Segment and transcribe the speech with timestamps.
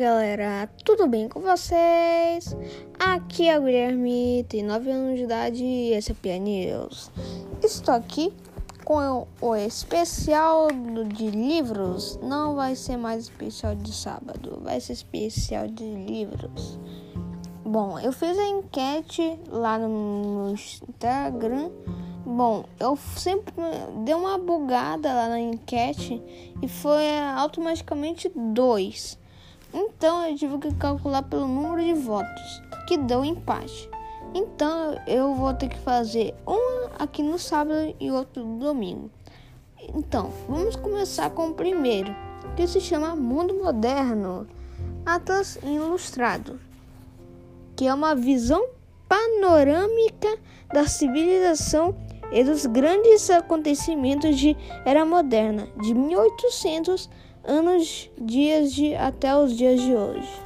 [0.00, 2.56] galera, tudo bem com vocês?
[2.98, 7.10] Aqui é o Guilherme, tenho 9 anos de idade e esse é Pia News.
[7.62, 8.32] Estou aqui
[8.82, 10.68] com o especial
[11.06, 12.18] de livros.
[12.22, 16.80] Não vai ser mais especial de sábado, vai ser especial de livros.
[17.62, 21.70] Bom, eu fiz a enquete lá no Instagram.
[22.24, 23.52] Bom, eu sempre
[24.02, 26.22] dei uma bugada lá na enquete
[26.62, 27.04] e foi
[27.36, 29.20] automaticamente dois.
[29.72, 33.88] Então eu tive que calcular pelo número de votos, que deu empate.
[34.34, 39.10] Então eu vou ter que fazer um aqui no sábado e outro no domingo.
[39.94, 42.14] Então, vamos começar com o primeiro,
[42.56, 44.46] que se chama Mundo Moderno,
[45.04, 46.60] Atlas Ilustrado,
[47.74, 48.68] que é uma visão
[49.08, 50.38] panorâmica
[50.72, 51.96] da civilização
[52.30, 57.10] e dos grandes acontecimentos de era moderna, de 1800
[57.50, 60.42] anos, dias de até os dias de hoje.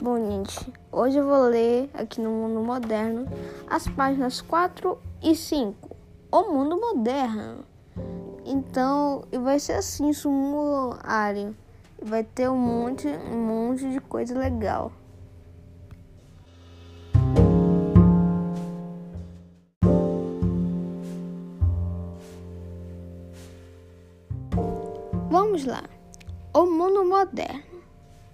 [0.00, 3.26] Bom, gente, hoje eu vou ler aqui no Mundo Moderno
[3.68, 5.94] as páginas 4 e 5.
[6.32, 7.66] O Mundo Moderno.
[8.46, 11.54] Então, vai ser assim, sumário.
[12.00, 14.90] Vai ter um monte, um monte de coisa legal.
[25.56, 25.84] Vamos lá.
[26.52, 27.62] O mundo moderno.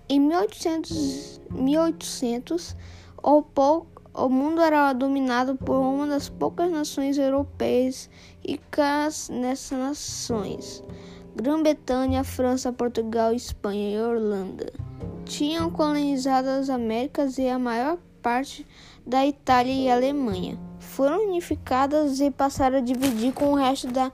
[0.08, 2.76] Em 1800, 1800
[3.22, 3.44] o,
[4.12, 8.10] o mundo era dominado por uma das poucas nações europeias
[8.44, 10.84] ricas nessas nações.
[11.36, 14.72] Grã-Bretanha, França, Portugal, Espanha e Holanda
[15.24, 18.66] tinham colonizado as Américas e a maior parte
[19.06, 20.58] da Itália e Alemanha.
[20.80, 24.10] Foram unificadas e passaram a dividir com o resto da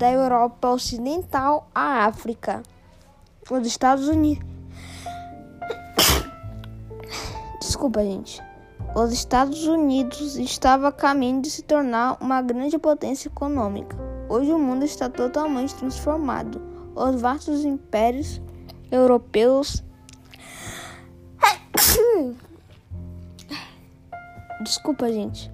[0.00, 2.62] da Europa Ocidental à África.
[3.50, 4.42] Os Estados Unidos.
[7.60, 8.42] Desculpa, gente.
[8.94, 13.94] Os Estados Unidos estavam a caminho de se tornar uma grande potência econômica.
[14.26, 16.62] Hoje o mundo está totalmente transformado.
[16.96, 18.40] Os vastos impérios
[18.90, 19.84] europeus.
[24.64, 25.52] Desculpa, gente.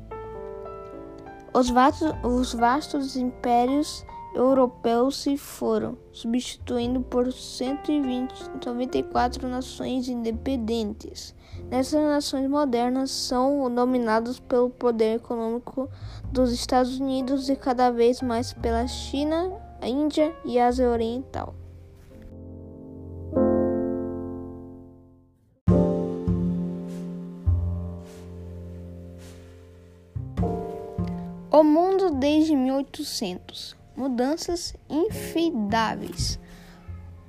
[1.52, 4.06] Os vastos, os vastos impérios
[4.36, 11.34] europeus se foram, substituindo por 194 nações independentes.
[11.70, 15.88] Nessas nações modernas são dominadas pelo poder econômico
[16.30, 21.54] dos Estados Unidos e cada vez mais pela China, a Índia e a Ásia Oriental.
[31.50, 36.38] O mundo desde 1800 mudanças infidáveis.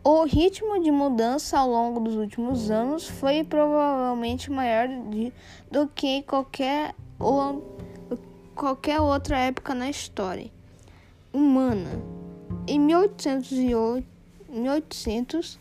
[0.03, 5.33] O ritmo de mudança ao longo dos últimos anos foi provavelmente maior de,
[5.72, 7.77] do que qualquer, ou,
[8.56, 10.50] qualquer outra época na história
[11.33, 11.89] humana.
[12.66, 14.07] Em 1808,
[14.50, 15.59] 1800,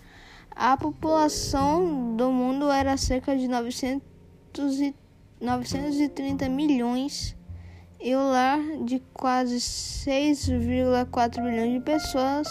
[0.55, 4.01] a população do mundo era cerca de 900
[4.81, 4.95] e,
[5.41, 7.36] 930 milhões
[8.01, 12.49] e o lar de quase 6,4 bilhões de pessoas,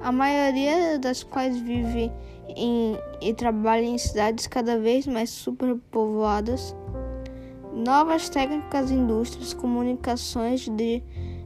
[0.00, 2.10] a maioria das quais vive
[2.48, 6.74] em, e trabalha em cidades cada vez mais superpovoadas.
[7.72, 11.02] Novas técnicas, indústrias, comunicações de,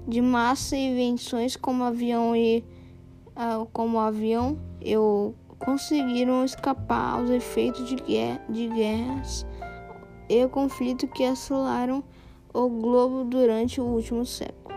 [0.08, 2.64] de massa e invenções como avião e
[3.36, 9.46] uh, como avião eu conseguiram escapar aos efeitos de, guerra, de guerras
[10.28, 12.02] e conflitos que assolaram
[12.54, 14.76] o globo durante o último século.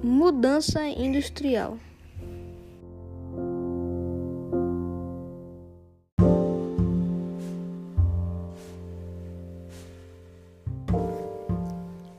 [0.00, 1.76] Mudança industrial.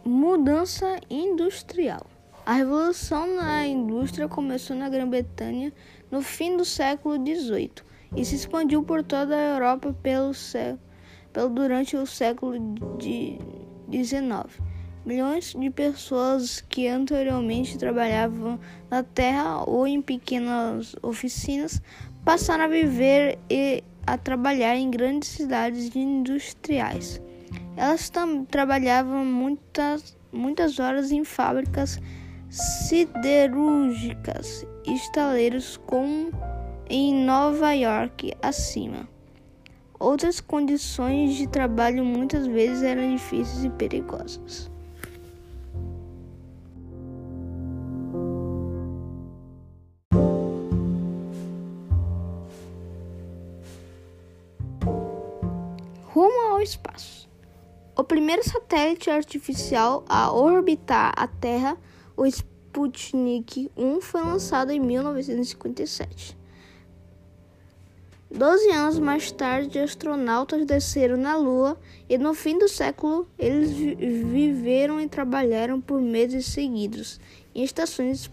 [0.04, 2.06] Mudança industrial.
[2.46, 5.72] A revolução na indústria começou na Grã-Bretanha
[6.12, 7.72] no fim do século XVIII
[8.16, 10.31] e se expandiu por toda a Europa pelo,
[11.31, 12.60] pelo durante o século
[12.98, 13.40] de
[13.88, 14.62] 19.
[15.06, 18.60] Milhões de pessoas que anteriormente trabalhavam
[18.90, 21.82] na terra ou em pequenas oficinas
[22.24, 27.22] passaram a viver e a trabalhar em grandes cidades industriais.
[27.78, 28.12] Elas
[28.50, 32.00] trabalhavam muitas, muitas horas em fábricas
[32.50, 36.31] siderúrgicas e estaleiros como
[36.90, 39.08] em Nova York acima.
[40.00, 44.69] Outras condições de trabalho muitas vezes eram difíceis e perigosas.
[56.03, 57.30] Rumo ao espaço.
[57.97, 61.77] O primeiro satélite artificial a orbitar a Terra,
[62.18, 66.38] o Sputnik 1, foi lançado em 1957.
[68.36, 71.80] Doze anos mais tarde, astronautas desceram na Lua
[72.10, 77.18] e no fim do século eles viveram e trabalharam por meses seguidos
[77.56, 78.30] em estações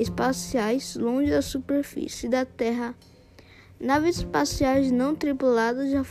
[0.00, 2.92] espaciais longe da superfície da Terra.
[3.78, 6.02] Naves espaciais não tripuladas já,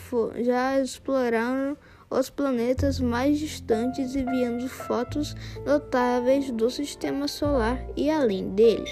[0.41, 1.75] já exploraram
[2.09, 5.35] os planetas mais distantes enviando fotos
[5.65, 8.89] notáveis do sistema solar e além dele.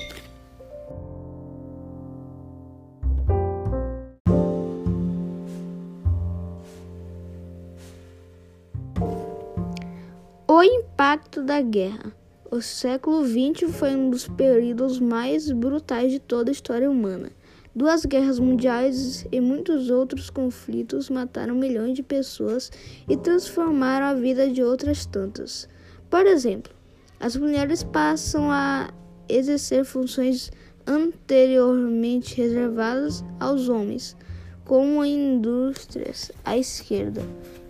[10.64, 12.16] O impacto da guerra.
[12.50, 17.34] O século XX foi um dos períodos mais brutais de toda a história humana.
[17.76, 22.72] Duas guerras mundiais e muitos outros conflitos mataram milhões de pessoas
[23.10, 25.68] e transformaram a vida de outras tantas.
[26.10, 26.72] Por exemplo,
[27.20, 28.90] as mulheres passam a
[29.28, 30.50] exercer funções
[30.88, 34.16] anteriormente reservadas aos homens,
[34.64, 37.22] como em indústrias à esquerda.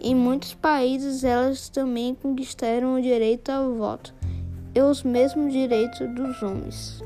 [0.06, 4.14] Em muitos países, elas também conquistaram o direito ao voto
[4.76, 7.02] e os mesmos direitos dos homens.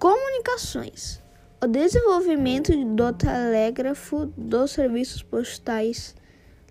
[0.00, 1.22] Comunicações.
[1.62, 6.16] O desenvolvimento do telégrafo, dos serviços postais,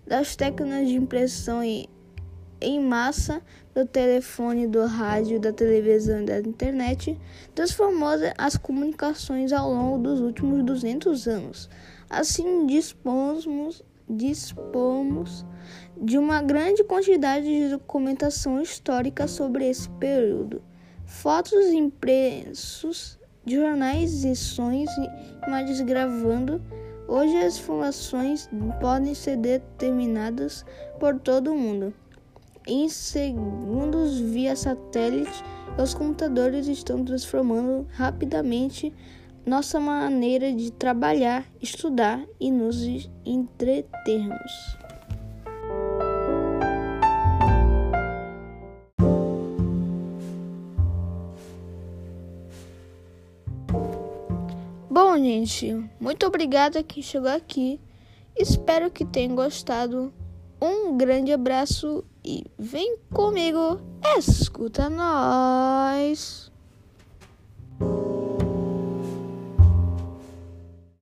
[0.06, 3.42] das técnicas de impressão em massa,
[3.74, 7.18] do telefone, do rádio, da televisão e da internet
[7.54, 11.70] transformou as comunicações ao longo dos últimos 200 anos.
[12.10, 15.46] Assim, dispomos, dispomos
[15.96, 20.62] de uma grande quantidade de documentação histórica sobre esse período.
[21.06, 24.90] Fotos impressos de jornais e sons
[25.46, 26.62] imagens gravando.
[27.08, 28.48] Hoje as informações
[28.80, 30.64] podem ser determinadas
[30.98, 31.92] por todo o mundo.
[32.66, 35.42] Em segundos via satélite,
[35.76, 38.92] os computadores estão transformando rapidamente
[39.44, 44.52] nossa maneira de trabalhar, estudar e nos entretermos.
[54.88, 57.80] Bom, gente, muito obrigada que chegou aqui.
[58.36, 60.12] Espero que tenham gostado.
[60.60, 63.80] Um grande abraço e vem comigo,
[64.16, 66.52] escuta nós.